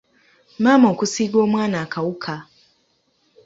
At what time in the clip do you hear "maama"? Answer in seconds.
0.63-0.87